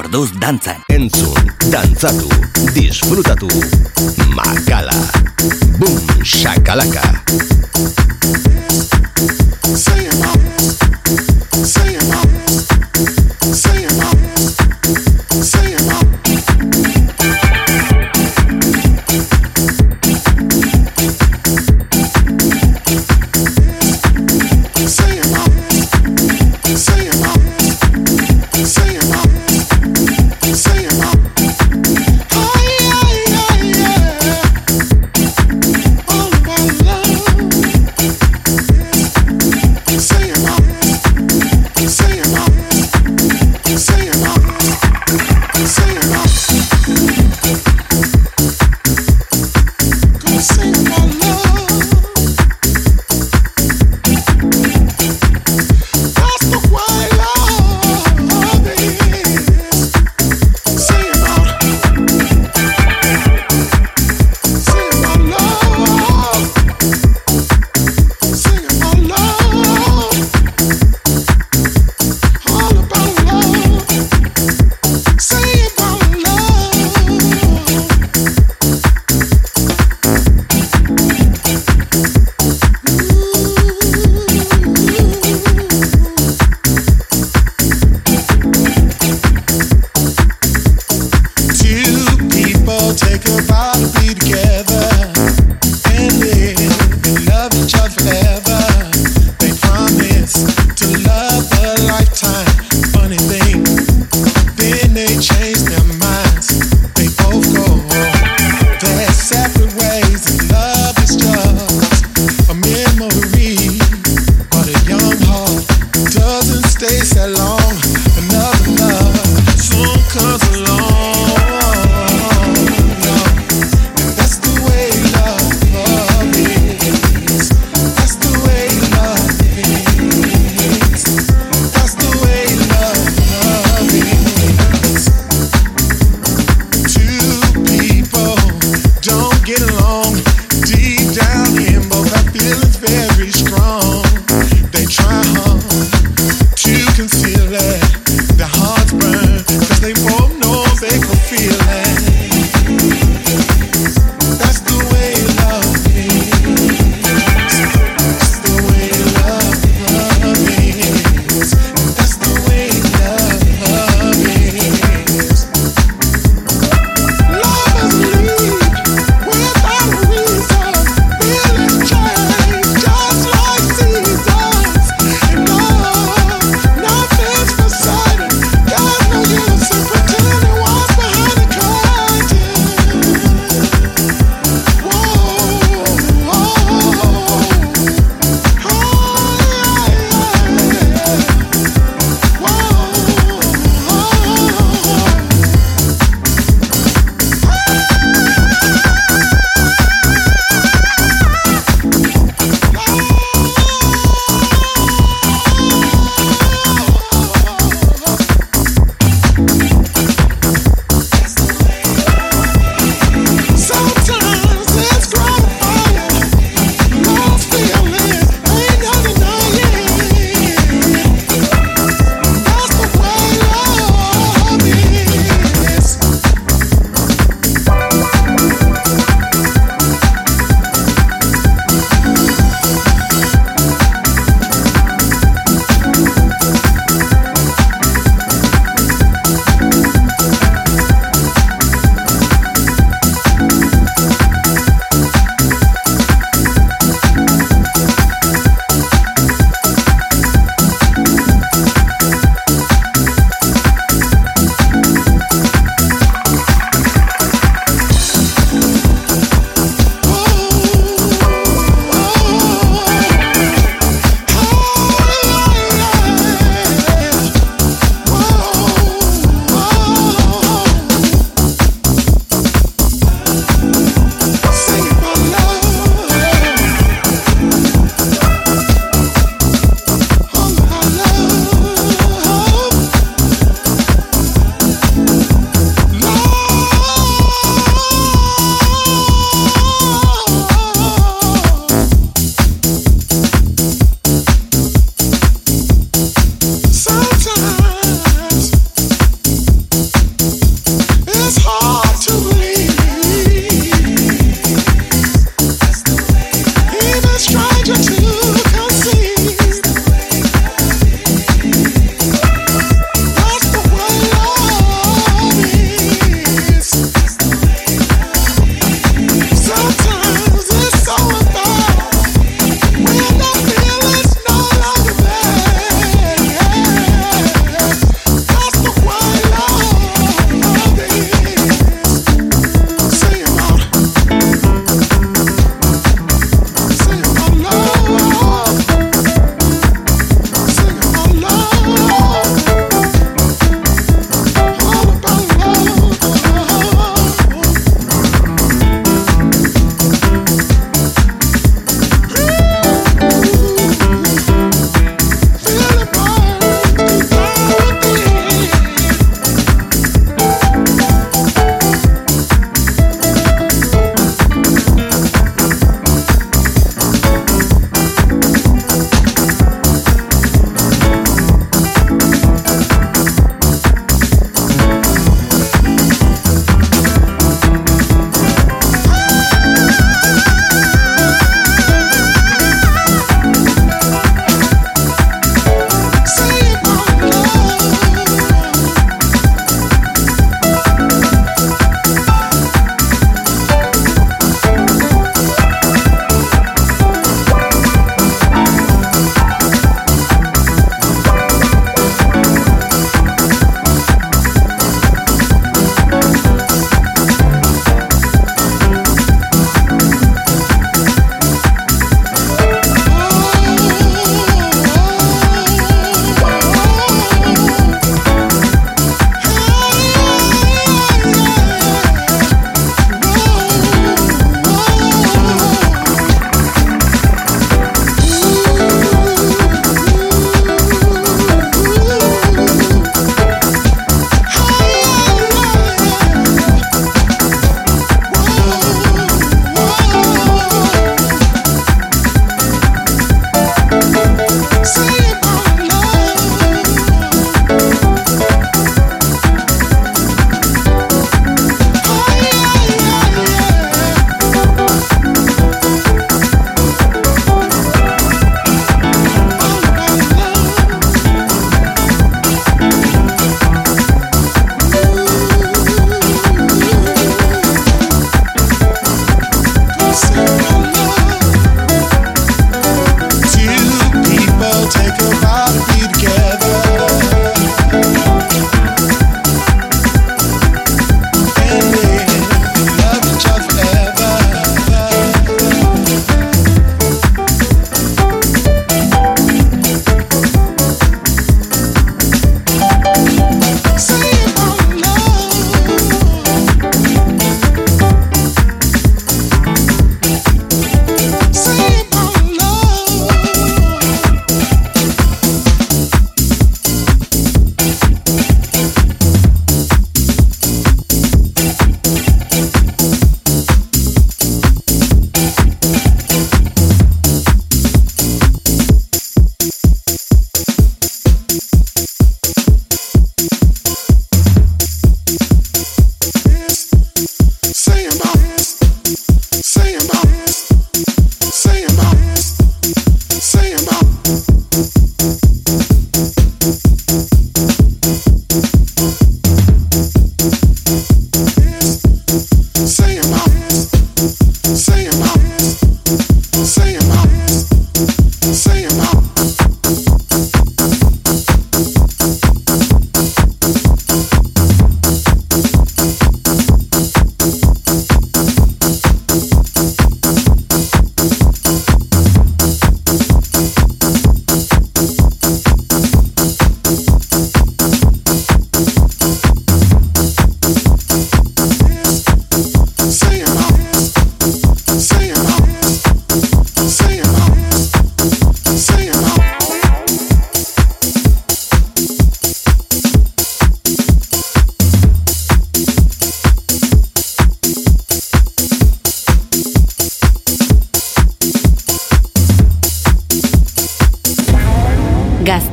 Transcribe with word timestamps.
Orduz 0.06 0.31
dantzan. 0.41 0.76
Entzun, 0.88 1.35
dantzatu, 1.73 2.29
disfrutatu 2.75 3.49
Makala. 4.37 4.94
Boom, 5.79 6.23
shakalaka 6.23 7.16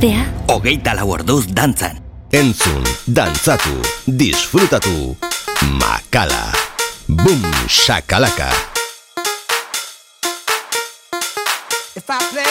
Gaztea 0.04 0.26
Hogeita 0.52 0.94
lau 0.94 1.14
orduz 1.16 1.46
dantzan. 1.56 1.96
Entzun, 2.36 2.84
dantzatu, 3.08 3.80
disfrutatu. 4.06 5.16
Makala. 5.80 6.52
Boom, 7.08 7.44
shakalaka. 7.68 8.50
If 11.96 12.10
I 12.10 12.20
play 12.32 12.42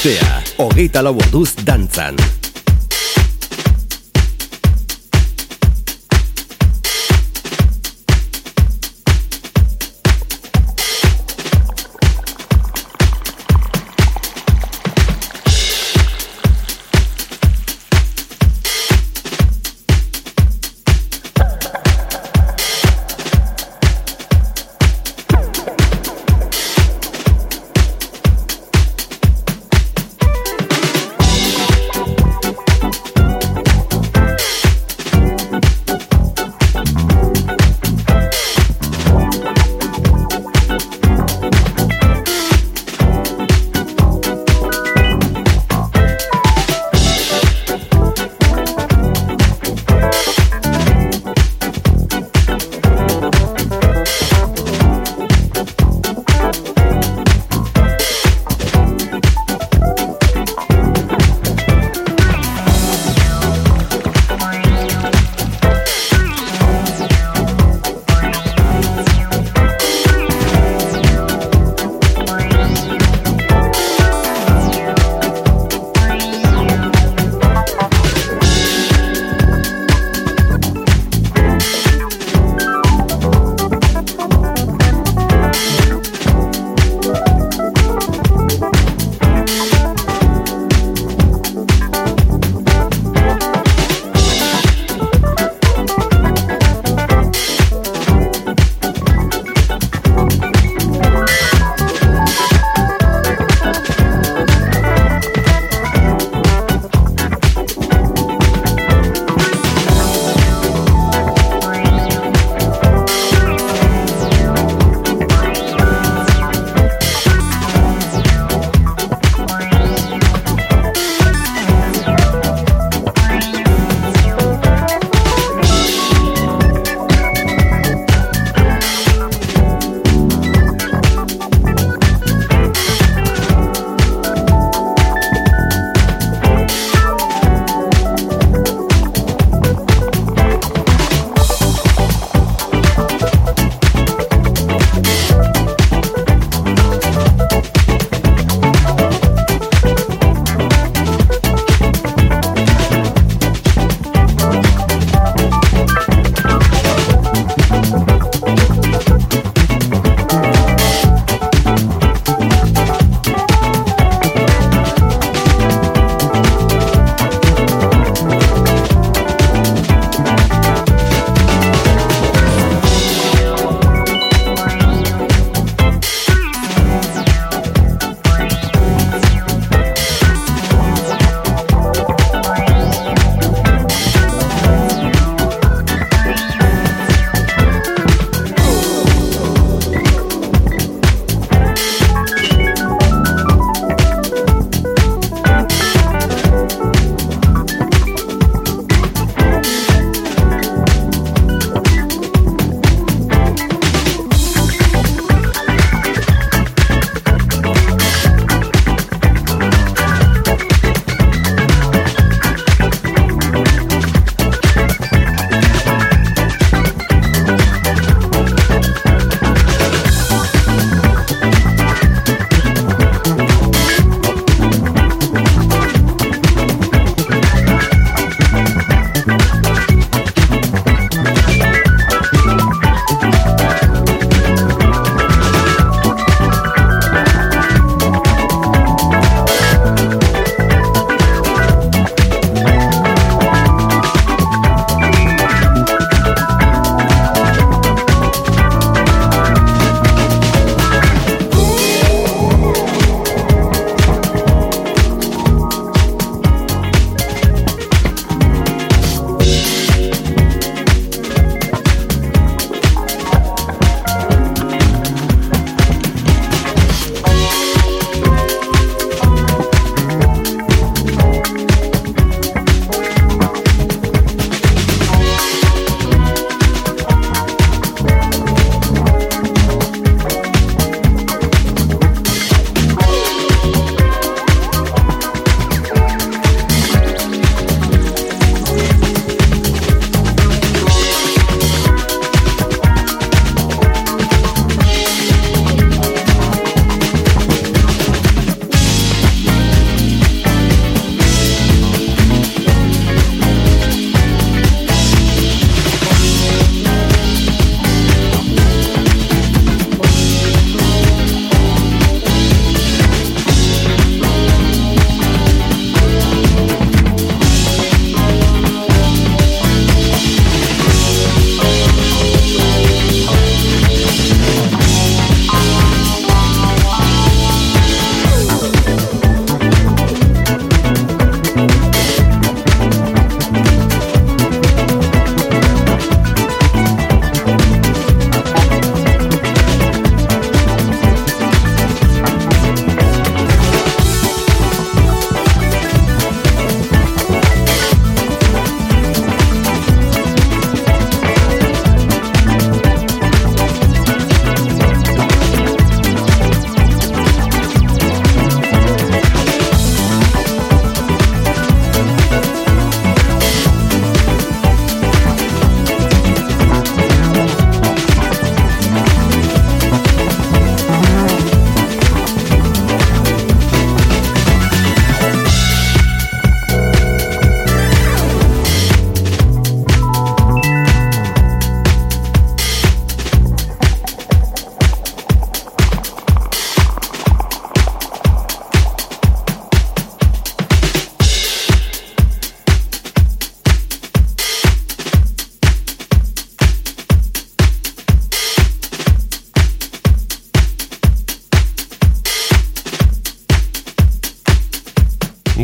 Gaztea, 0.00 0.38
hogeita 0.56 1.02
lau 1.04 1.12
orduz 1.12 1.50
dantzan. 1.60 2.16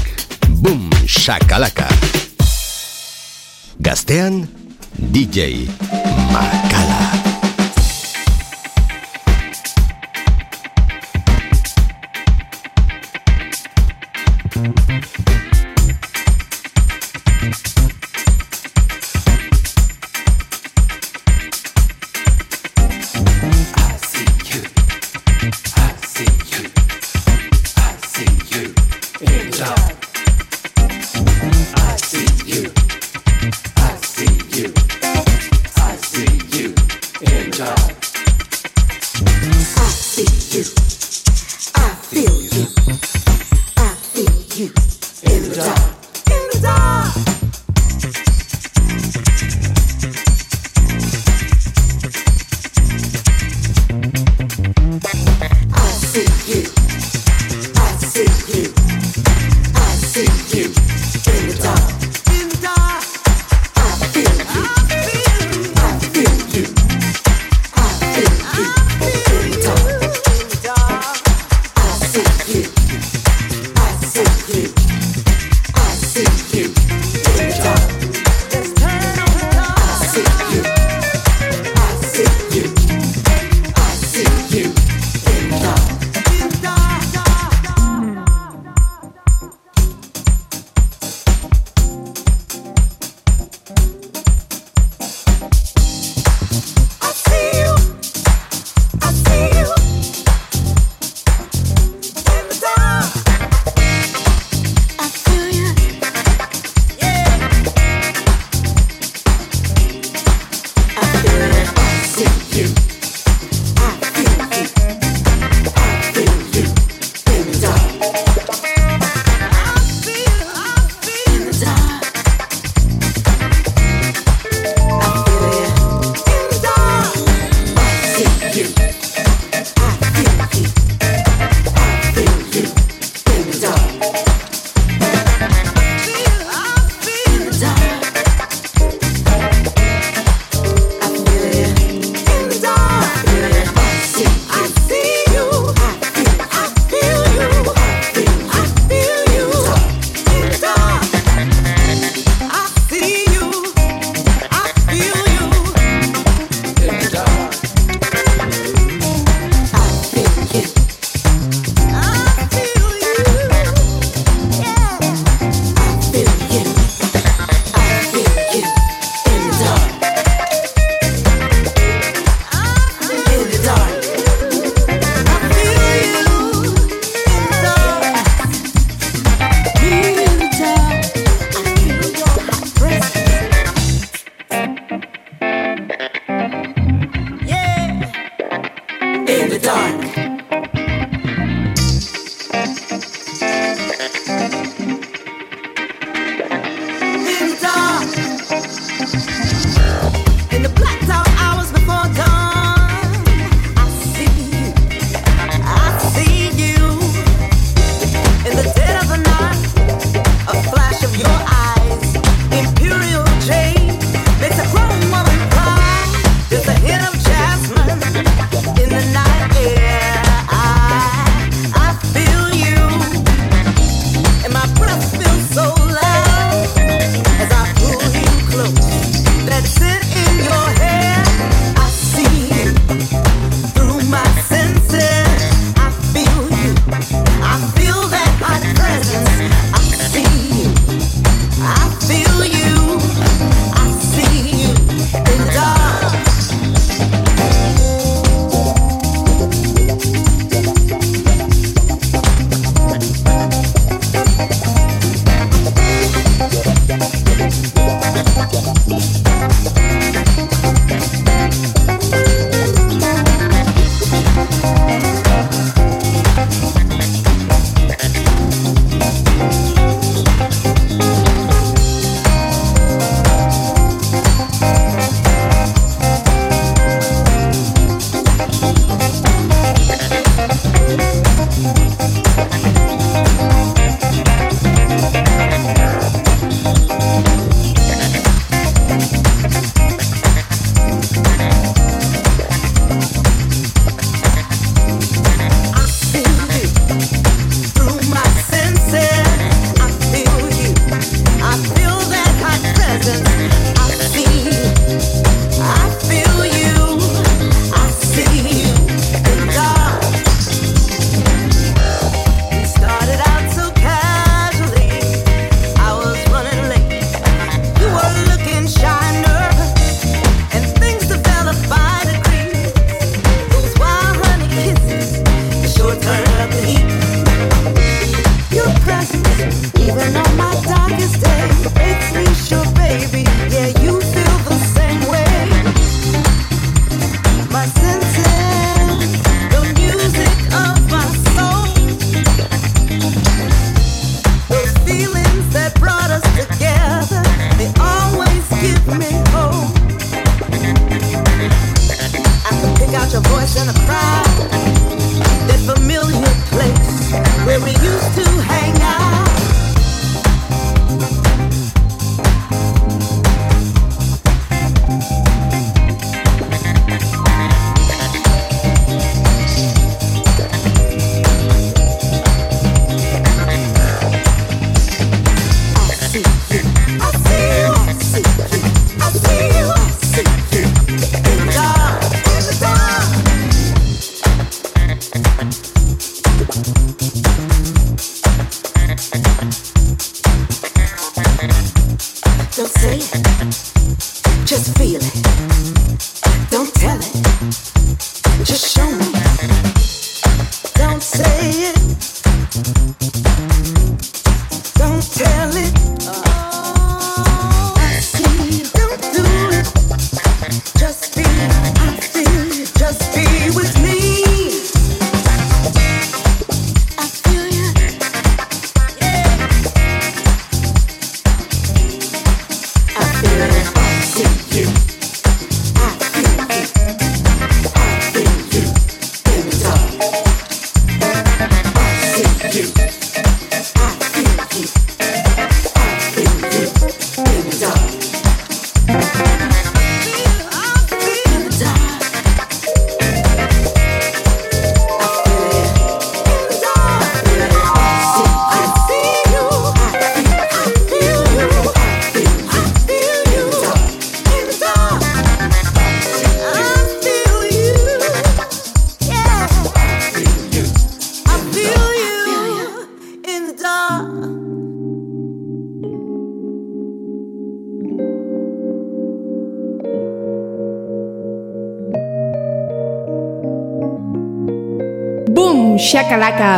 Boom 0.48 0.90
Shakalaka. 1.06 1.88
Gaztean, 3.82 4.48
DJ 4.98 5.66
Makala. 6.32 7.11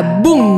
Bum! 0.02 0.53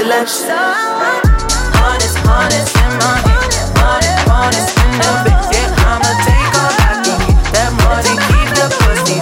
Honest, 0.00 0.48
honest 0.48 1.28
in 2.72 2.88
my 2.96 3.20
honest, 3.84 4.16
honest 4.32 4.72
in 4.80 4.96
the 4.96 5.12
bed. 5.28 5.36
Yeah, 5.52 5.76
I'ma 5.76 6.08
take 6.24 6.56
all 6.56 6.72
That 7.52 7.68
money 7.76 8.16
pussy. 8.80 9.20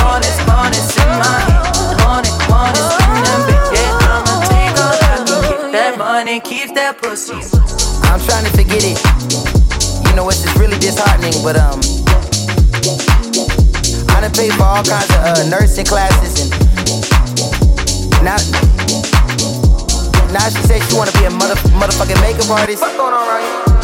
Honest, 0.00 0.40
honest 0.48 0.96
in 0.96 1.12
my 1.20 1.36
honest, 2.00 2.32
honest 2.48 2.96
in 2.96 3.12
the 3.28 3.36
bed. 3.44 3.60
Yeah, 3.76 4.08
I'ma 4.08 4.40
take 4.48 4.72
all 4.80 4.96
That 5.72 5.98
money 5.98 6.40
keep 6.40 6.72
that 6.74 6.96
pussy. 6.96 7.34
I'm 8.08 8.20
trying 8.24 8.46
to 8.48 8.52
forget 8.56 8.88
it. 8.88 8.96
You 10.08 10.16
know 10.16 10.24
it's 10.30 10.40
just 10.40 10.56
really 10.56 10.78
disheartening, 10.78 11.34
but 11.44 11.56
um. 11.60 11.78
I 14.16 14.20
done 14.22 14.32
paid 14.32 14.54
for 14.54 14.64
all 14.64 14.82
kinds 14.82 15.10
of 15.12 15.20
uh, 15.20 15.44
nursing 15.50 15.84
classes 15.84 16.40
and 16.40 16.48
not. 18.24 18.40
Now 20.32 20.48
she 20.48 20.62
says 20.66 20.88
she 20.88 20.96
wanna 20.96 21.12
be 21.12 21.24
a 21.24 21.30
mother 21.30 21.54
motherfucking 21.76 22.20
makeup 22.20 22.50
artist. 22.50 22.82
What's 22.82 22.96
going 22.96 23.14
on 23.14 23.28
right 23.28 23.42
here? 23.42 23.76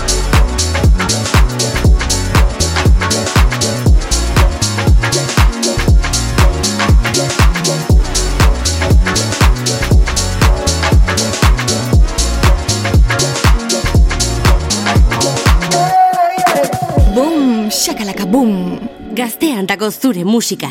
shakalaka 17.72 18.26
boom! 18.30 18.78
Gaztean 19.14 19.66
dago 19.66 19.90
zure 19.90 20.24
musika. 20.24 20.70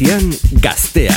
irratian 0.00 0.32
gaztea. 0.60 1.09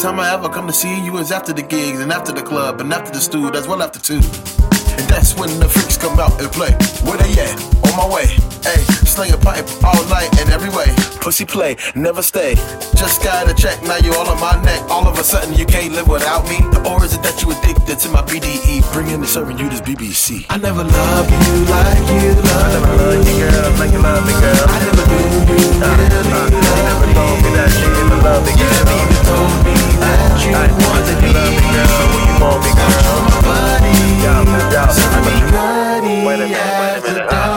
Time 0.00 0.18
I 0.18 0.32
ever 0.32 0.48
come 0.48 0.66
to 0.66 0.72
see 0.72 1.04
you 1.04 1.18
is 1.18 1.30
after 1.30 1.52
the 1.52 1.62
gigs 1.62 2.00
and 2.00 2.10
after 2.10 2.32
the 2.32 2.40
club 2.42 2.80
and 2.80 2.90
after 2.90 3.12
the 3.12 3.20
stew. 3.20 3.50
That's 3.50 3.66
well 3.66 3.82
after 3.82 4.00
two. 4.00 4.14
And 4.14 5.06
that's 5.12 5.36
when 5.36 5.60
the 5.60 5.68
freaks 5.68 5.98
come 5.98 6.18
out 6.18 6.40
and 6.40 6.50
play. 6.50 6.72
Where 7.04 7.18
they 7.18 7.32
at? 7.42 7.60
On 7.84 7.96
my 7.96 8.08
way. 8.08 8.26
Hey, 8.64 8.80
sling 9.10 9.32
a 9.32 9.36
pipe 9.36 9.66
all 9.82 10.04
night 10.06 10.30
and 10.38 10.48
every 10.54 10.70
way. 10.70 10.86
Pussy 11.18 11.44
play, 11.44 11.76
never 11.96 12.22
stay. 12.22 12.54
Just 12.94 13.22
gotta 13.22 13.52
check, 13.52 13.82
now 13.82 13.96
you 13.98 14.14
all 14.14 14.28
on 14.30 14.38
my 14.38 14.54
neck. 14.62 14.80
All 14.88 15.06
of 15.06 15.18
a 15.18 15.24
sudden 15.24 15.52
you 15.58 15.66
can't 15.66 15.92
live 15.92 16.06
without 16.06 16.46
me. 16.46 16.62
Or 16.86 17.02
is 17.04 17.12
it 17.12 17.22
that 17.26 17.42
you 17.42 17.50
addicted 17.50 17.98
to 18.06 18.08
my 18.08 18.22
BDE? 18.22 18.86
Bringing 18.94 19.18
and 19.18 19.26
serving 19.26 19.58
you 19.58 19.68
this 19.68 19.82
BBC. 19.82 20.46
I 20.48 20.56
never 20.58 20.84
loved 20.84 21.30
you 21.30 21.54
like 21.66 22.06
you 22.06 22.38
love 22.38 22.62
I 22.62 22.70
never 22.70 22.94
loved 23.02 23.26
you, 23.26 23.50
girl, 23.50 23.70
like 23.82 23.90
you 23.90 23.98
love 23.98 24.22
me, 24.22 24.34
girl. 24.38 24.66
I 24.70 24.78
never 24.78 25.04
knew 25.10 25.26
you 25.26 25.42
really 25.50 25.74
loved 25.82 25.98
me. 25.98 26.62
never 26.86 27.08
told 27.10 27.38
me 27.42 27.50
that 27.58 27.70
you 27.82 27.90
ever 27.90 28.18
loved 28.22 28.46
me, 28.46 28.52
girl. 28.54 28.70
You 28.70 28.78
never 28.78 28.94
even 28.94 29.22
told 29.26 29.54
me 29.66 29.74
that 30.06 30.38
you 30.38 30.54
wanted 30.86 31.18
me. 31.18 31.30
You 31.34 31.42
love 31.42 31.58
me, 31.58 31.66
girl, 31.74 32.06
when 32.14 32.22
you 32.30 32.36
want 32.38 32.60
me, 32.62 32.70
girl. 32.78 33.18
My 33.26 33.38
buddy, 33.42 33.90
yeah, 34.22 34.38
yeah, 34.70 34.86
I 34.86 35.20
mean, 35.26 35.44
buddy, 35.50 36.14
wait 36.22 36.38
a 36.38 36.46
minute, 36.46 36.78
wait 36.78 36.94
a 36.94 37.26
minute. 37.26 37.49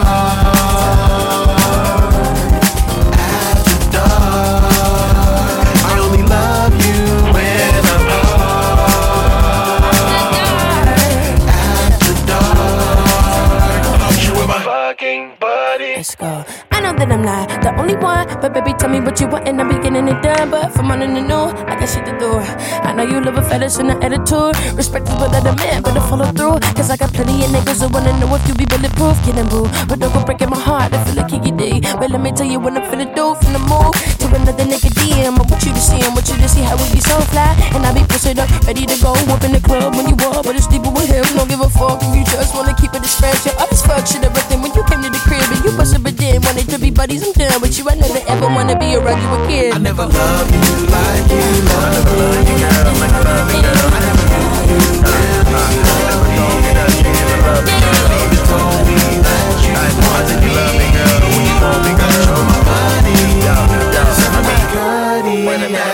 That 17.06 17.12
I'm 17.12 17.22
not 17.22 17.53
the 17.64 17.72
only 17.80 17.96
one, 17.96 18.28
but 18.44 18.54
baby, 18.54 18.74
tell 18.76 18.90
me 18.90 19.00
what 19.00 19.20
you 19.20 19.28
want, 19.28 19.48
and 19.48 19.60
I'm 19.60 19.70
beginning 19.72 20.08
it 20.08 20.22
done. 20.22 20.52
But 20.52 20.74
from 20.76 20.88
morning 20.92 21.16
to 21.16 21.22
noon, 21.24 21.56
I 21.72 21.80
got 21.80 21.88
shit 21.88 22.06
to 22.06 22.14
do. 22.20 22.36
I 22.84 22.92
know 22.92 23.04
you 23.04 23.24
live 23.24 23.40
a 23.40 23.42
fetish 23.42 23.80
and 23.80 23.90
an 23.90 24.04
attitude. 24.04 24.60
Respect 24.76 25.08
is 25.08 25.16
what 25.16 25.34
other 25.34 25.56
man, 25.56 25.82
but 25.82 25.96
to 25.96 26.02
follow 26.02 26.28
through. 26.36 26.60
Cause 26.76 26.92
I 26.92 26.98
got 26.98 27.14
plenty 27.16 27.40
of 27.46 27.52
niggas 27.56 27.80
who 27.80 27.88
wanna 27.88 28.12
know 28.20 28.28
if 28.36 28.44
you 28.48 28.54
be 28.54 28.66
bulletproof. 28.68 29.16
Getting 29.24 29.48
boo, 29.48 29.72
but 29.88 30.00
don't 30.00 30.12
go 30.12 30.22
breaking 30.28 30.52
my 30.52 30.60
heart. 30.60 30.92
I 30.92 31.00
feel 31.08 31.16
like 31.16 31.32
kicky 31.32 31.52
day. 31.56 31.80
But 31.80 32.12
let 32.12 32.20
me 32.20 32.32
tell 32.36 32.46
you 32.46 32.60
what 32.60 32.76
I'm 32.76 32.84
finna 32.92 33.08
do. 33.16 33.32
Finna 33.40 33.64
move 33.64 33.96
to 34.20 34.26
another 34.36 34.68
nigga 34.68 34.92
DM. 35.00 35.40
I 35.40 35.44
want 35.48 35.64
you 35.64 35.72
to 35.72 35.80
see 35.80 36.04
him, 36.04 36.14
want 36.14 36.28
you 36.28 36.36
to 36.36 36.50
see 36.52 36.62
how 36.68 36.76
we 36.76 36.86
be 36.92 37.00
so 37.00 37.16
fly. 37.32 37.56
And 37.72 37.88
I 37.88 37.96
be 37.96 38.04
posted 38.04 38.40
up, 38.44 38.52
ready 38.68 38.84
to 38.86 38.98
go 39.00 39.16
up 39.32 39.44
in 39.48 39.56
the 39.56 39.64
club 39.64 39.96
when 39.96 40.12
you 40.12 40.20
walk, 40.20 40.44
but 40.44 40.56
it's 40.60 40.68
deeper 40.68 40.92
with 40.92 41.08
him. 41.08 41.24
Don't 41.32 41.48
give 41.48 41.64
a 41.64 41.70
fuck 41.72 42.04
if 42.04 42.12
you 42.12 42.28
just 42.28 42.52
wanna 42.52 42.76
keep 42.76 42.92
it 42.92 43.00
as 43.08 43.16
friends. 43.16 43.46
You're 43.48 43.56
always 43.56 43.82
fuck 43.88 44.04
shit 44.04 44.24
everything 44.24 44.60
when 44.60 44.76
you 44.76 44.84
came 44.84 45.00
to 45.00 45.10
the 45.10 45.22
crib 45.24 45.48
and 45.48 45.64
you 45.64 45.72
bust 45.80 45.96
up 45.96 46.04
a 46.04 46.12
din. 46.12 46.44
Wanted 46.44 46.68
to 46.68 46.78
be 46.78 46.92
buddies, 46.92 47.24
I'm 47.24 47.32
done 47.34 47.53
with 47.60 47.78
you. 47.78 47.86
I 47.90 47.96
never 47.96 48.20
ever 48.28 48.48
wanna 48.48 48.78
be 48.78 48.96
around 48.96 49.22
you 49.22 49.44
again. 49.44 49.74
I 49.74 49.78
never 49.78 50.06
loved 50.06 50.54
you 50.54 50.62
like 50.90 51.28
you 51.32 51.44
love. 51.70 51.84
I 51.84 51.98
never 51.98 52.14
loved 52.20 52.50
you, 52.50 52.56
girl, 52.62 52.94
like 53.02 53.14
you 53.14 53.24
love 53.24 53.48
me, 53.50 53.58
girl. 53.62 53.94
I 53.94 54.00
never 54.04 54.26
knew 54.30 54.48
you. 54.70 54.82
You 54.84 55.02
never 55.04 55.58
you 55.64 55.84
ever 55.84 56.02
loved 56.04 56.28
me, 56.30 56.48
girl. 56.74 56.94
You 56.94 58.22
even 58.26 58.42
told 58.50 58.84
me 58.88 58.98
that 59.26 59.62
you. 59.64 59.74
You 59.74 59.94
love 60.02 60.32
girl, 64.74 65.26
you 65.28 65.76
girl. 65.76 65.93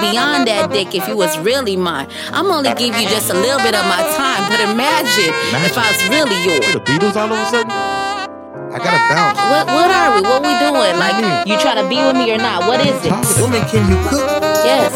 Beyond 0.00 0.46
that 0.48 0.70
dick 0.70 0.94
if 0.94 1.06
you 1.08 1.16
was 1.16 1.38
really 1.38 1.76
mine. 1.76 2.08
I'm 2.32 2.46
only 2.50 2.72
give 2.74 2.94
you 2.96 3.08
just 3.08 3.30
a 3.30 3.34
little 3.34 3.58
bit 3.60 3.74
of 3.74 3.84
my 3.86 4.02
time, 4.16 4.48
but 4.48 4.60
imagine, 4.60 5.32
if 5.64 5.76
I 5.76 5.90
was 5.92 6.00
really 6.08 6.38
yours. 6.44 6.72
The 6.72 6.80
Beatles 6.80 7.16
all 7.16 7.32
of 7.32 7.38
a 7.38 7.46
sudden? 7.50 7.70
I 7.70 8.78
gotta 8.78 9.00
bounce. 9.08 9.38
What 9.48 9.66
what 9.72 9.88
are 9.88 10.10
we? 10.16 10.20
What 10.26 10.42
we 10.42 10.52
doing? 10.60 10.94
Like 11.00 11.16
you 11.46 11.56
try 11.58 11.74
to 11.80 11.88
be 11.88 11.96
with 11.96 12.16
me 12.16 12.28
or 12.32 12.36
not? 12.36 12.66
What 12.68 12.84
is 12.84 12.92
it? 13.04 13.12
Woman, 13.40 13.64
can 13.72 13.88
you 13.88 13.96
cook? 14.10 14.26
Yes, 14.66 14.92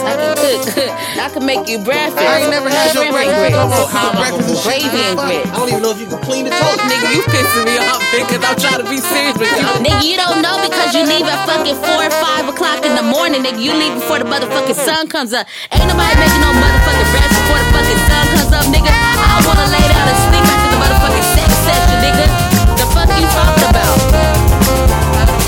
I 0.50 0.58
can 0.58 0.74
cook. 0.74 0.90
I 0.90 1.28
can 1.30 1.44
make 1.46 1.64
you 1.70 1.78
breakfast. 1.78 2.18
I 2.18 2.42
ain't 2.42 2.50
never 2.50 2.66
had 2.66 2.90
your 2.90 3.06
Shrimp 3.06 3.14
and 3.14 3.30
breakfast. 3.30 3.38
grits. 3.38 3.54
No, 3.54 3.70
no, 3.70 3.78
no, 3.78 4.18
breakfast 4.18 4.50
and. 4.50 4.58
Gravy 4.66 5.00
and 5.06 5.16
grits. 5.18 5.46
I 5.46 5.54
don't 5.54 5.70
even 5.70 5.82
know 5.86 5.92
if 5.94 6.00
you 6.02 6.08
can 6.10 6.20
clean 6.26 6.44
the 6.46 6.50
oh, 6.50 6.58
toilet. 6.58 6.90
Nigga, 6.90 7.08
you 7.14 7.22
pissing 7.30 7.64
me 7.70 7.76
off 7.86 8.02
because 8.10 8.42
I'm 8.42 8.58
trying 8.58 8.80
to 8.82 8.88
be 8.90 8.98
serious 8.98 9.36
with 9.38 9.52
you. 9.54 9.66
Nigga, 9.86 10.02
you 10.02 10.16
don't 10.18 10.42
know 10.42 10.58
because 10.66 10.90
you 10.90 11.06
leave 11.06 11.26
at 11.30 11.46
fucking 11.46 11.78
4 11.78 11.86
or 11.86 12.10
5 12.10 12.50
o'clock 12.50 12.82
in 12.82 12.98
the 12.98 13.06
morning. 13.06 13.46
Nigga, 13.46 13.62
you 13.62 13.70
leave 13.78 13.94
before 13.94 14.18
the 14.18 14.26
motherfucking 14.26 14.74
sun 14.74 15.06
comes 15.06 15.30
up. 15.30 15.46
Ain't 15.70 15.86
nobody 15.86 16.14
making 16.18 16.42
no 16.42 16.50
motherfucking 16.50 17.08
rest 17.14 17.30
before 17.38 17.60
the 17.62 17.68
fucking 17.70 18.00
sun 18.10 18.24
comes 18.34 18.52
up, 18.58 18.66
nigga. 18.74 18.90
I 18.90 19.38
wanna 19.46 19.66
lay 19.70 19.86
down 19.86 20.06
and 20.10 20.18
sleep 20.26 20.44
after 20.50 20.68
the 20.74 20.78
motherfucking 20.82 21.26
sex 21.38 21.50
session, 21.62 21.96
nigga. 22.02 22.26
The 22.74 22.86
fuck 22.90 23.06
you 23.14 23.26
talking 23.30 23.66
about? 23.70 23.98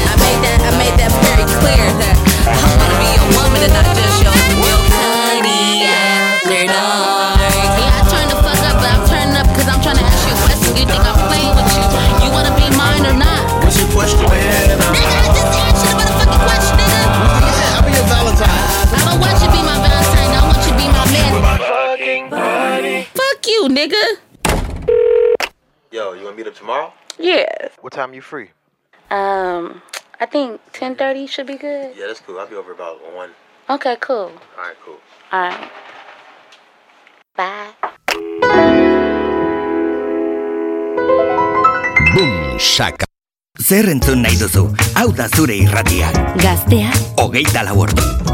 I 0.07 0.15
made 0.23 0.41
that, 0.47 0.61
I 0.63 0.73
made 0.79 0.95
that 1.03 1.11
very 1.27 1.47
clear 1.59 1.83
that 2.07 2.17
I 2.47 2.69
wanna 2.79 2.97
be 3.03 3.09
your 3.19 3.29
woman 3.35 3.61
and 3.67 3.75
not 3.75 3.87
just 3.99 4.23
your 4.23 4.35
milk 4.63 4.92
you, 23.63 23.69
nigga. 23.69 24.03
Yo, 25.91 26.13
you 26.15 26.25
wanna 26.25 26.37
meet 26.37 26.47
up 26.47 26.55
tomorrow? 26.55 26.93
Yeah. 27.19 27.69
What 27.81 27.93
time 27.93 28.15
you 28.15 28.21
free? 28.23 28.51
Um, 29.11 29.83
I 30.21 30.27
think 30.27 30.61
10:30 30.73 31.29
should 31.29 31.47
be 31.47 31.57
good. 31.57 31.95
Yeah, 31.97 32.07
that's 32.07 32.21
cool. 32.21 32.39
I'll 32.39 32.47
be 32.47 32.57
over 32.57 32.73
about 32.73 32.99
one. 33.15 33.31
Okay, 33.71 33.97
cool. 34.01 34.33
Alright, 34.57 34.77
cool. 34.85 34.99
All 35.33 35.49
right. 35.49 35.71
Bye. 37.37 37.73
Boom, 42.15 42.59
shaka. 42.59 43.07
Zer 43.61 43.85
entzun 43.95 44.23
nahi 44.25 44.37
duzu? 44.37 44.67
Hau 44.97 45.09
da 45.13 45.29
zure 45.29 45.55
irratia. 45.57 46.11
Gaztea, 46.37 46.91
Hogeita 47.17 47.63
lau 47.65 47.79
ordu. 47.87 48.32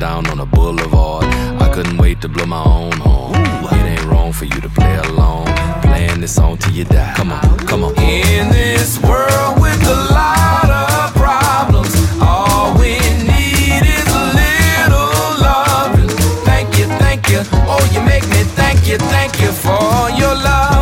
down 0.00 0.26
on 0.30 0.40
a 0.40 0.46
boulevard. 0.46 1.26
I 1.60 1.70
couldn't 1.74 1.98
wait 1.98 2.22
to 2.22 2.28
blow 2.28 2.46
my 2.46 2.64
own 2.64 2.92
horn. 2.92 3.34
It 3.36 3.86
ain't 3.92 4.04
wrong 4.04 4.32
for 4.32 4.46
you 4.46 4.58
to 4.62 4.68
play 4.70 4.96
along. 4.96 5.44
Playing 5.82 6.22
this 6.22 6.34
song 6.34 6.56
till 6.56 6.72
you 6.72 6.84
die. 6.84 7.12
Come 7.16 7.32
on, 7.32 7.58
come 7.68 7.84
on. 7.84 7.92
In 7.98 8.48
this 8.48 8.98
world 9.02 9.60
with 9.60 9.82
a 9.86 10.00
lot 10.18 10.70
of 10.70 11.14
problems, 11.14 11.92
all 12.22 12.72
we 12.78 12.96
need 13.28 13.82
is 13.98 14.08
a 14.22 14.26
little 14.40 15.12
love. 15.46 15.92
Thank 16.48 16.78
you, 16.78 16.86
thank 17.04 17.28
you. 17.28 17.40
Oh, 17.68 17.84
you 17.92 18.00
make 18.00 18.26
me 18.28 18.42
thank 18.56 18.88
you, 18.88 18.96
thank 18.96 19.38
you 19.42 19.52
for 19.52 20.08
your 20.18 20.34
love. 20.34 20.79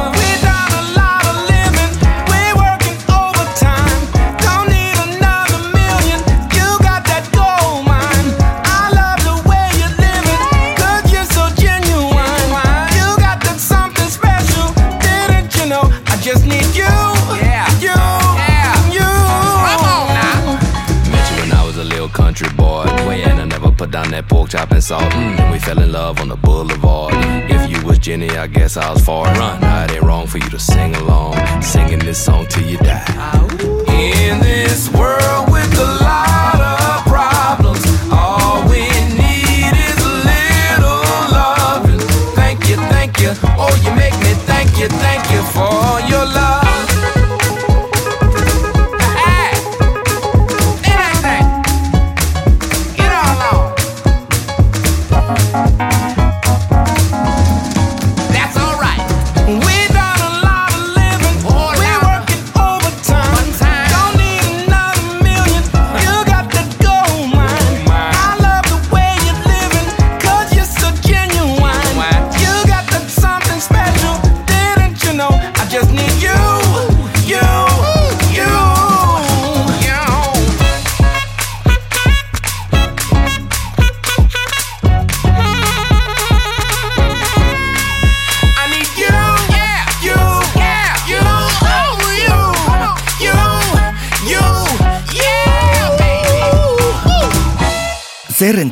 chopping 24.49 24.81
salt. 24.81 25.13
Mm. 25.13 25.39
And 25.41 25.53
we 25.53 25.59
fell 25.59 25.79
in 25.79 25.93
love 25.93 26.21
on 26.21 26.29
the 26.29 26.37
boulevard. 26.37 27.13
Mm. 27.13 27.51
If 27.51 27.71
you 27.71 27.87
was 27.87 27.99
Jenny, 27.99 28.31
I 28.31 28.47
guess 28.47 28.77
I 28.77 28.91
was 28.93 29.05
far 29.05 29.25
run. 29.25 29.63
I 29.63 29.87
ain't 29.93 30.03
wrong 30.03 30.27
for 30.27 30.39
you 30.39 30.49
to 30.51 30.59
sing 30.59 30.95
along, 30.97 31.35
singing 31.63 31.99
this 31.99 32.19
song 32.19 32.47
till 32.47 32.65
you 32.65 32.79
die. 32.79 33.05
In 33.89 34.41
this 34.41 34.91
world 34.93 35.53
with 35.53 35.71
the 35.73 35.85
light. 36.01 36.28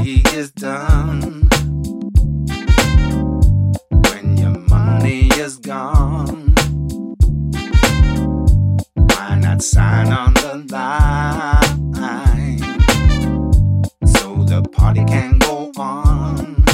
money 0.00 0.22
is 0.32 0.50
done, 0.52 1.46
when 4.08 4.36
your 4.38 4.58
money 4.70 5.28
is 5.36 5.58
gone, 5.58 6.54
why 8.94 9.38
not 9.38 9.60
sign 9.60 10.10
on 10.10 10.32
the 10.34 10.64
line 10.70 12.58
so 14.06 14.42
the 14.44 14.62
party 14.72 15.04
can 15.04 15.38
go 15.38 15.70
on? 15.76 16.64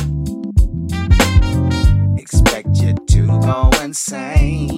Expect 2.16 2.76
you 2.80 2.94
to 2.94 3.26
go 3.40 3.70
insane. 3.82 4.75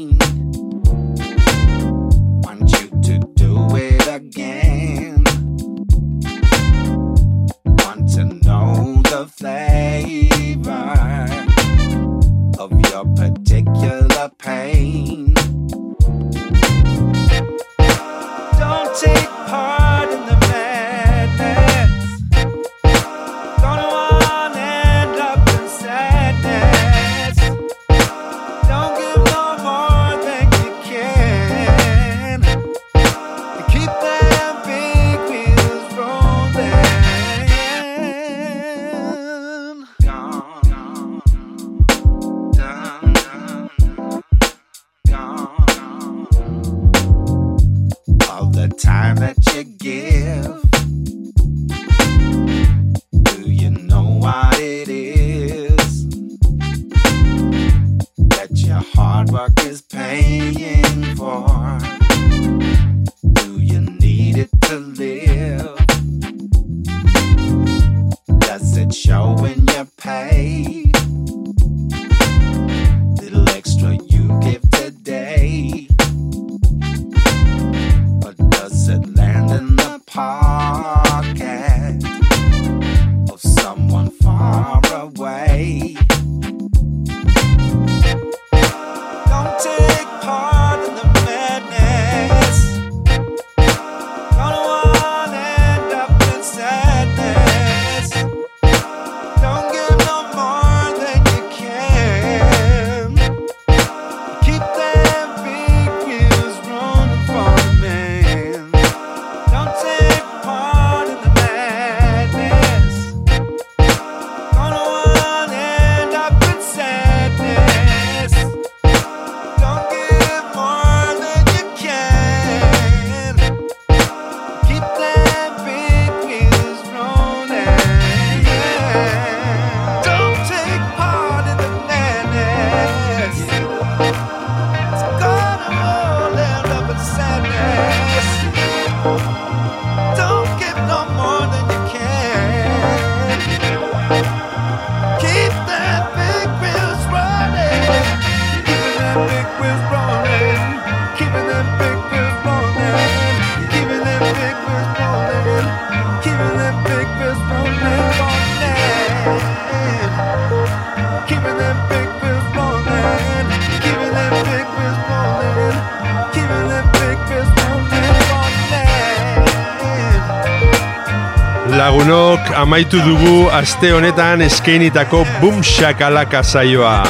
Amaitu 172.69 173.01
dugu 173.01 173.49
aste 173.49 173.97
honetan 173.97 174.45
eskeinitako 174.45 175.25
Boom 175.41 175.65
Shakalaka 175.65 176.45
saioa. 176.45 177.01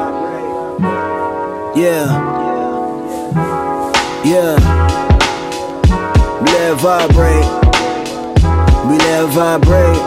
Yeah. 1.75 2.07
Yeah. 4.23 4.55
Let 6.45 6.77
vibrate. 6.77 7.49
We 8.87 8.97
let 9.01 9.25
vibrate. 9.33 10.03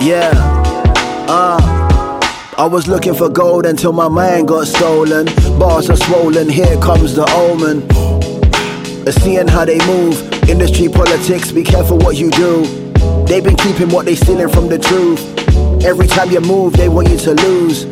Yeah. 0.00 0.63
Uh. 1.28 1.84
I 2.56 2.66
was 2.66 2.86
looking 2.86 3.14
for 3.14 3.28
gold 3.28 3.66
until 3.66 3.92
my 3.92 4.06
mind 4.06 4.46
got 4.46 4.68
stolen. 4.68 5.26
Bars 5.58 5.90
are 5.90 5.96
swollen, 5.96 6.48
here 6.48 6.78
comes 6.80 7.16
the 7.16 7.28
omen. 7.34 7.82
Uh, 9.06 9.10
Seeing 9.10 9.48
how 9.48 9.64
they 9.64 9.78
move, 9.86 10.14
industry 10.48 10.88
politics, 10.88 11.50
be 11.50 11.64
careful 11.64 11.98
what 11.98 12.16
you 12.16 12.30
do. 12.30 12.62
They've 13.26 13.42
been 13.42 13.56
keeping 13.56 13.88
what 13.88 14.04
they 14.04 14.14
stealing 14.14 14.48
from 14.48 14.68
the 14.68 14.78
truth. 14.78 15.20
Every 15.84 16.06
time 16.06 16.30
you 16.30 16.40
move, 16.42 16.74
they 16.74 16.88
want 16.88 17.08
you 17.08 17.18
to 17.18 17.32
lose. 17.34 17.86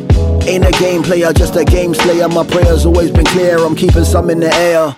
Ain't 0.47 0.65
a 0.65 0.71
game 0.79 1.03
player, 1.03 1.33
just 1.33 1.57
a 1.57 1.65
game 1.65 1.93
slayer. 1.93 2.29
My 2.29 2.47
prayers 2.47 2.85
always 2.85 3.11
been 3.11 3.25
clear, 3.25 3.57
I'm 3.57 3.75
keeping 3.75 4.05
some 4.05 4.29
in 4.29 4.39
the 4.39 4.53
air. 4.55 4.95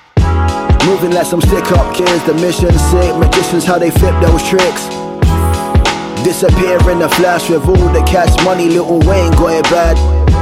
Moving 0.85 1.09
like 1.11 1.25
some 1.25 1.41
stick 1.41 1.71
up 1.71 1.95
kids, 1.95 2.23
the 2.25 2.35
mission 2.35 2.71
sick. 2.77 3.17
Magicians, 3.17 3.65
how 3.65 3.79
they 3.79 3.89
flip 3.89 4.13
those 4.21 4.47
tricks. 4.47 5.04
Disappear 6.25 6.79
in 6.89 7.03
a 7.03 7.09
flash 7.09 7.51
with 7.51 7.67
all 7.67 7.89
the 7.93 8.03
cash 8.07 8.33
money, 8.43 8.67
Lil 8.67 8.97
Wayne 9.01 9.31
it 9.31 9.63
bad. 9.69 9.95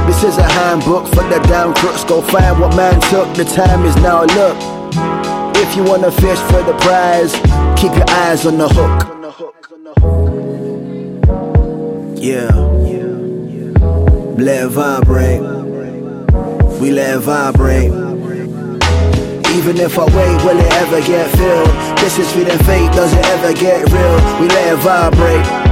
This 0.08 0.24
is 0.24 0.38
a 0.38 0.42
handbook 0.42 1.06
for 1.08 1.22
the 1.24 1.38
damn 1.46 1.74
crooks. 1.74 2.04
Go 2.04 2.22
find 2.22 2.58
what 2.58 2.74
man 2.74 2.98
took. 3.10 3.34
The 3.34 3.44
time 3.44 3.84
is 3.84 3.94
now. 3.96 4.22
Look, 4.24 4.56
if 5.56 5.76
you 5.76 5.84
wanna 5.84 6.10
fish 6.10 6.38
for 6.48 6.62
the 6.62 6.72
prize, 6.80 7.34
keep 7.76 7.92
your 7.94 8.08
eyes 8.24 8.46
on 8.46 8.56
the 8.56 8.66
hook. 8.66 8.96
Yeah, 12.16 12.48
let 14.42 14.64
it 14.64 14.68
vibrate. 14.70 15.42
We 16.80 16.92
let 16.92 17.16
it 17.16 17.20
vibrate. 17.20 17.92
Even 19.52 19.76
if 19.76 19.98
I 19.98 20.04
wait, 20.16 20.44
will 20.44 20.58
it 20.58 20.72
ever 20.80 21.02
get 21.02 21.30
filled? 21.36 21.98
This 21.98 22.18
is 22.18 22.32
feeling 22.32 22.58
fake, 22.60 22.90
does 22.92 23.12
it 23.12 23.26
ever 23.26 23.52
get 23.52 23.92
real? 23.92 24.40
We 24.40 24.48
let 24.48 24.72
it 24.72 24.78
vibrate. 24.78 25.63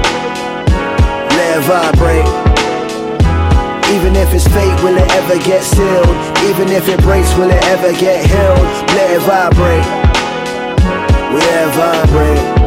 It 1.54 1.60
vibrate. 1.64 2.24
Even 3.94 4.16
if 4.16 4.32
it's 4.32 4.48
fake, 4.48 4.82
will 4.82 4.96
it 4.96 5.10
ever 5.12 5.36
get 5.44 5.62
sealed? 5.62 6.08
Even 6.48 6.68
if 6.70 6.88
it 6.88 6.98
breaks, 7.02 7.36
will 7.36 7.50
it 7.50 7.62
ever 7.64 7.92
get 7.92 8.24
healed? 8.24 8.88
Let 8.96 9.10
it 9.10 9.20
vibrate. 9.20 9.84
We 11.34 11.40
it 11.42 11.68
vibrate. 11.76 12.62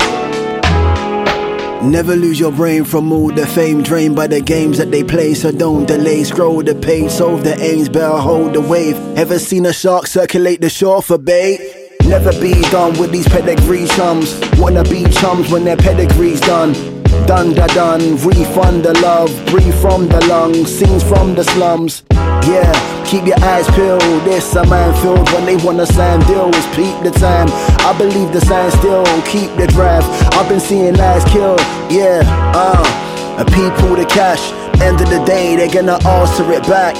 Never 1.84 2.16
lose 2.16 2.40
your 2.40 2.52
brain 2.52 2.84
from 2.84 3.12
all 3.12 3.32
the 3.32 3.48
fame 3.48 3.82
drained 3.82 4.16
by 4.16 4.28
the 4.28 4.40
games 4.40 4.78
that 4.78 4.92
they 4.92 5.04
play. 5.04 5.34
So 5.34 5.52
don't 5.52 5.88
delay, 5.88 6.24
scroll 6.24 6.62
the 6.62 6.76
page, 6.76 7.10
solve 7.10 7.44
the 7.44 7.60
aims, 7.60 7.90
better 7.90 8.18
hold 8.18 8.54
the 8.54 8.62
wave. 8.62 8.98
Ever 9.18 9.40
seen 9.40 9.66
a 9.66 9.74
shark 9.74 10.06
circulate 10.06 10.62
the 10.62 10.70
shore 10.70 11.02
for 11.02 11.18
bait? 11.18 11.60
Never 12.06 12.32
be 12.40 12.62
done 12.70 13.00
with 13.00 13.12
these 13.12 13.28
pedigree 13.28 13.88
chums. 13.88 14.40
Wanna 14.60 14.84
be 14.84 15.06
chums 15.06 15.50
when 15.52 15.64
their 15.64 15.76
pedigree's 15.76 16.40
done. 16.42 16.95
Done 17.26 17.54
da 17.54 17.68
done, 17.68 18.18
refund 18.18 18.84
the 18.84 18.94
love, 19.02 19.32
breathe 19.48 19.74
from 19.82 20.08
the 20.08 20.24
lungs, 20.28 20.70
scenes 20.70 21.04
from 21.04 21.34
the 21.36 21.44
slums. 21.44 22.04
Yeah, 22.12 22.72
keep 23.06 23.26
your 23.26 23.40
eyes 23.44 23.68
peeled. 23.72 24.02
This 24.24 24.56
a 24.56 24.64
man 24.68 24.92
minefield 24.92 25.32
when 25.32 25.46
they 25.46 25.56
wanna 25.66 25.86
sign 25.86 26.20
deals. 26.28 26.66
Peep 26.76 26.96
the 27.04 27.12
time. 27.20 27.48
I 27.80 27.98
believe 27.98 28.32
the 28.32 28.42
sign 28.42 28.70
still 28.72 29.04
keep 29.26 29.50
the 29.58 29.68
draft. 29.68 30.08
I've 30.36 30.48
been 30.48 30.60
seeing 30.60 30.96
lives 30.96 31.26
kill. 31.26 31.58
Yeah, 31.90 32.22
uh, 32.54 33.42
a 33.42 33.46
people 33.46 33.96
the 33.96 34.06
cash. 34.06 34.52
End 34.82 35.02
of 35.02 35.10
the 35.10 35.24
day, 35.26 35.56
they're 35.56 35.74
gonna 35.74 35.98
alter 36.06 36.52
it 36.52 36.64
back. 36.68 36.96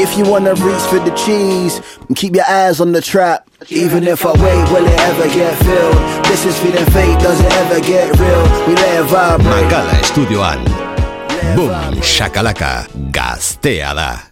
If 0.00 0.16
you 0.16 0.24
wanna 0.24 0.54
reach 0.54 0.82
for 0.90 1.00
the 1.00 1.12
cheese, 1.14 1.82
keep 2.14 2.34
your 2.34 2.46
eyes 2.48 2.80
on 2.80 2.92
the 2.92 3.02
trap. 3.02 3.47
Even 3.70 4.06
if 4.06 4.24
I 4.24 4.30
wait, 4.32 4.70
will 4.70 4.86
it 4.86 5.00
ever 5.00 5.26
get 5.34 5.52
filled? 5.64 6.24
This 6.26 6.46
is 6.46 6.56
feeling 6.60 6.84
fake, 6.92 7.18
does 7.18 7.40
it 7.40 7.52
ever 7.52 7.80
get 7.80 8.06
real? 8.18 8.42
We 8.68 8.74
let 8.74 9.00
it 9.00 9.06
vibrate. 9.10 9.48
Makala 9.48 9.90
estudioan. 10.00 10.64
Boom, 11.56 12.00
shakalaka, 12.00 12.86
gaztea 13.10 13.94
da. 13.94 14.27